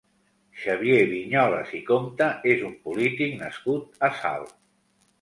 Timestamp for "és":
2.57-2.67